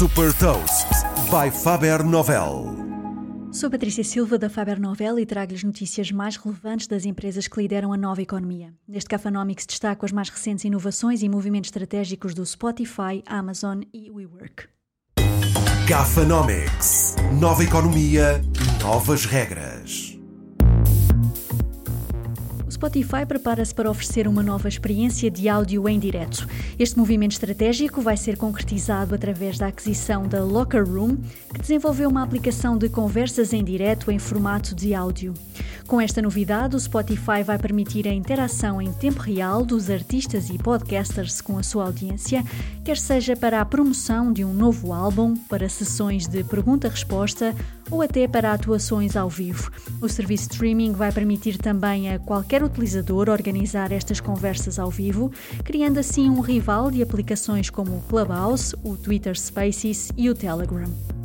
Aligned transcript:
Super 0.00 0.32
Toast 0.32 0.88
by 1.28 1.50
Faber 1.50 2.02
Novel. 2.02 2.74
Sou 3.52 3.68
Patrícia 3.68 4.02
Silva 4.02 4.38
da 4.38 4.48
Faber 4.48 4.80
Novel 4.80 5.18
e 5.18 5.26
trago-lhe 5.26 5.58
as 5.58 5.62
notícias 5.62 6.10
mais 6.10 6.38
relevantes 6.38 6.86
das 6.86 7.04
empresas 7.04 7.46
que 7.46 7.60
lideram 7.60 7.92
a 7.92 7.98
nova 7.98 8.22
economia. 8.22 8.72
Neste 8.88 9.10
Cafanomics 9.10 9.66
destaco 9.66 10.06
as 10.06 10.10
mais 10.10 10.30
recentes 10.30 10.64
inovações 10.64 11.22
e 11.22 11.28
movimentos 11.28 11.68
estratégicos 11.68 12.32
do 12.32 12.46
Spotify, 12.46 13.22
Amazon 13.26 13.82
e 13.92 14.10
WeWork. 14.10 14.68
Gafanomics. 15.86 17.16
Nova 17.38 17.62
economia, 17.62 18.40
novas 18.80 19.26
regras. 19.26 19.69
Spotify 22.80 23.26
prepara-se 23.28 23.74
para 23.74 23.90
oferecer 23.90 24.26
uma 24.26 24.42
nova 24.42 24.66
experiência 24.66 25.30
de 25.30 25.50
áudio 25.50 25.86
em 25.86 25.98
direto. 25.98 26.48
Este 26.78 26.98
movimento 26.98 27.32
estratégico 27.32 28.00
vai 28.00 28.16
ser 28.16 28.38
concretizado 28.38 29.14
através 29.14 29.58
da 29.58 29.66
aquisição 29.66 30.26
da 30.26 30.42
Locker 30.42 30.88
Room, 30.88 31.18
que 31.52 31.60
desenvolveu 31.60 32.08
uma 32.08 32.22
aplicação 32.22 32.78
de 32.78 32.88
conversas 32.88 33.52
em 33.52 33.62
direto 33.62 34.10
em 34.10 34.18
formato 34.18 34.74
de 34.74 34.94
áudio. 34.94 35.34
Com 35.86 36.00
esta 36.00 36.22
novidade, 36.22 36.74
o 36.74 36.80
Spotify 36.80 37.42
vai 37.44 37.58
permitir 37.58 38.08
a 38.08 38.14
interação 38.14 38.80
em 38.80 38.92
tempo 38.92 39.20
real 39.20 39.62
dos 39.62 39.90
artistas 39.90 40.48
e 40.48 40.56
podcasters 40.56 41.42
com 41.42 41.58
a 41.58 41.62
sua 41.62 41.84
audiência, 41.84 42.42
quer 42.82 42.96
seja 42.96 43.36
para 43.36 43.60
a 43.60 43.64
promoção 43.64 44.32
de 44.32 44.42
um 44.42 44.54
novo 44.54 44.94
álbum, 44.94 45.36
para 45.36 45.68
sessões 45.68 46.26
de 46.26 46.42
pergunta-resposta 46.44 47.54
ou 47.90 48.02
até 48.02 48.26
para 48.28 48.52
atuações 48.52 49.16
ao 49.16 49.28
vivo. 49.28 49.70
O 50.00 50.08
serviço 50.08 50.48
streaming 50.50 50.92
vai 50.92 51.12
permitir 51.12 51.58
também 51.58 52.12
a 52.12 52.18
qualquer 52.18 52.62
utilizador 52.62 53.28
organizar 53.28 53.92
estas 53.92 54.20
conversas 54.20 54.78
ao 54.78 54.90
vivo, 54.90 55.30
criando 55.64 55.98
assim 55.98 56.28
um 56.30 56.40
rival 56.40 56.90
de 56.90 57.02
aplicações 57.02 57.70
como 57.70 57.96
o 57.96 58.02
Clubhouse, 58.02 58.74
o 58.84 58.96
Twitter 58.96 59.38
Spaces 59.38 60.10
e 60.16 60.30
o 60.30 60.34
Telegram. 60.34 61.19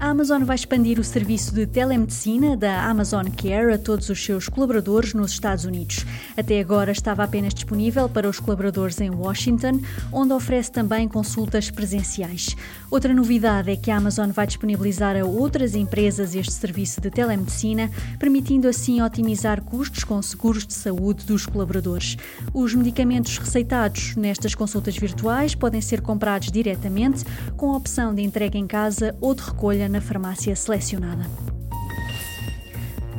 A 0.00 0.10
Amazon 0.10 0.44
vai 0.44 0.54
expandir 0.54 1.00
o 1.00 1.04
serviço 1.04 1.52
de 1.52 1.66
telemedicina 1.66 2.56
da 2.56 2.84
Amazon 2.84 3.26
Care 3.36 3.72
a 3.72 3.78
todos 3.78 4.08
os 4.08 4.24
seus 4.24 4.48
colaboradores 4.48 5.12
nos 5.12 5.32
Estados 5.32 5.64
Unidos. 5.64 6.06
Até 6.36 6.60
agora 6.60 6.92
estava 6.92 7.24
apenas 7.24 7.52
disponível 7.52 8.08
para 8.08 8.28
os 8.28 8.38
colaboradores 8.38 9.00
em 9.00 9.10
Washington, 9.10 9.80
onde 10.12 10.32
oferece 10.32 10.70
também 10.70 11.08
consultas 11.08 11.68
presenciais. 11.68 12.54
Outra 12.88 13.12
novidade 13.12 13.72
é 13.72 13.76
que 13.76 13.90
a 13.90 13.96
Amazon 13.96 14.30
vai 14.30 14.46
disponibilizar 14.46 15.16
a 15.16 15.24
outras 15.24 15.74
empresas 15.74 16.32
este 16.32 16.52
serviço 16.52 17.00
de 17.00 17.10
telemedicina, 17.10 17.90
permitindo 18.20 18.68
assim 18.68 19.02
otimizar 19.02 19.62
custos 19.62 20.04
com 20.04 20.22
seguros 20.22 20.64
de 20.64 20.74
saúde 20.74 21.26
dos 21.26 21.44
colaboradores. 21.44 22.16
Os 22.54 22.72
medicamentos 22.72 23.36
receitados 23.36 24.14
nestas 24.14 24.54
consultas 24.54 24.96
virtuais 24.96 25.56
podem 25.56 25.80
ser 25.80 26.02
comprados 26.02 26.52
diretamente, 26.52 27.24
com 27.56 27.72
a 27.72 27.76
opção 27.76 28.14
de 28.14 28.22
entrega 28.22 28.56
em 28.56 28.66
casa 28.66 29.16
ou 29.20 29.34
de 29.34 29.42
recolha 29.42 29.87
na 29.88 30.00
farmácia 30.00 30.54
selecionada. 30.54 31.24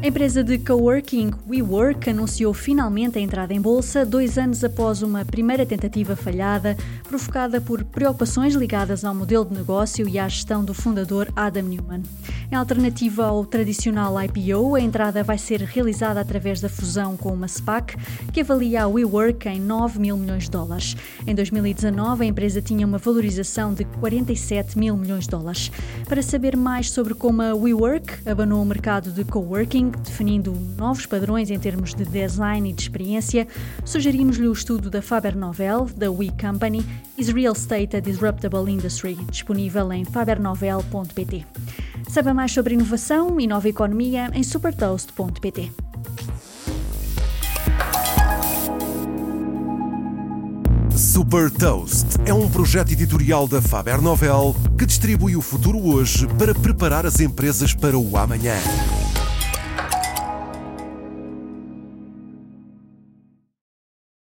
A 0.01 0.07
empresa 0.07 0.41
de 0.41 0.57
coworking 0.57 1.31
WeWork 1.45 2.09
anunciou 2.09 2.53
finalmente 2.53 3.19
a 3.19 3.21
entrada 3.21 3.53
em 3.53 3.59
bolsa 3.59 4.05
dois 4.05 4.37
anos 4.37 4.63
após 4.63 5.01
uma 5.01 5.25
primeira 5.25 5.65
tentativa 5.65 6.15
falhada, 6.15 6.77
provocada 7.03 7.59
por 7.59 7.83
preocupações 7.83 8.55
ligadas 8.55 9.03
ao 9.03 9.13
modelo 9.13 9.43
de 9.43 9.55
negócio 9.55 10.07
e 10.07 10.17
à 10.17 10.25
gestão 10.29 10.63
do 10.63 10.73
fundador 10.73 11.27
Adam 11.35 11.63
Newman. 11.63 12.03
Em 12.49 12.55
alternativa 12.55 13.25
ao 13.25 13.45
tradicional 13.45 14.15
IPO, 14.23 14.75
a 14.75 14.81
entrada 14.81 15.21
vai 15.21 15.37
ser 15.37 15.61
realizada 15.61 16.19
através 16.21 16.61
da 16.61 16.69
fusão 16.69 17.17
com 17.17 17.33
uma 17.33 17.47
SPAC, 17.47 17.95
que 18.31 18.41
avalia 18.41 18.83
a 18.83 18.87
WeWork 18.87 19.49
em 19.49 19.59
9 19.59 19.99
mil 19.99 20.17
milhões 20.17 20.45
de 20.45 20.51
dólares. 20.51 20.95
Em 21.27 21.35
2019, 21.35 22.23
a 22.23 22.27
empresa 22.27 22.61
tinha 22.61 22.87
uma 22.87 22.97
valorização 22.97 23.73
de 23.73 23.83
47 23.83 24.79
mil 24.79 24.95
milhões 24.95 25.25
de 25.25 25.29
dólares. 25.29 25.71
Para 26.07 26.23
saber 26.23 26.55
mais 26.55 26.89
sobre 26.89 27.13
como 27.13 27.41
a 27.41 27.53
WeWork 27.53 28.27
abanou 28.27 28.63
o 28.63 28.65
mercado 28.65 29.11
de 29.11 29.23
coworking, 29.23 29.88
definindo 29.89 30.53
novos 30.77 31.05
padrões 31.05 31.49
em 31.49 31.59
termos 31.59 31.93
de 31.93 32.05
design 32.05 32.69
e 32.69 32.73
de 32.73 32.81
experiência, 32.81 33.47
sugerimos-lhe 33.83 34.47
o 34.47 34.53
estudo 34.53 34.89
da 34.89 35.01
Faber 35.01 35.35
Novel, 35.35 35.85
da 35.95 36.11
We 36.11 36.29
Company, 36.39 36.85
Is 37.17 37.29
Real 37.29 37.53
Estate 37.53 37.97
a 37.97 37.99
Disruptable 37.99 38.71
Industry, 38.71 39.15
disponível 39.29 39.91
em 39.91 40.05
fabernovel.pt. 40.05 41.45
Saiba 42.09 42.33
mais 42.33 42.51
sobre 42.51 42.73
inovação 42.73 43.39
e 43.39 43.47
nova 43.47 43.67
economia 43.67 44.29
em 44.33 44.43
supertoast.pt. 44.43 45.71
Super 50.99 51.49
Toast 51.51 52.07
é 52.25 52.33
um 52.33 52.49
projeto 52.49 52.91
editorial 52.91 53.47
da 53.47 53.61
Faber 53.61 54.01
Novel 54.01 54.55
que 54.77 54.85
distribui 54.85 55.35
o 55.35 55.41
futuro 55.41 55.79
hoje 55.79 56.27
para 56.37 56.53
preparar 56.53 57.05
as 57.05 57.19
empresas 57.19 57.73
para 57.73 57.97
o 57.97 58.17
amanhã. 58.17 58.55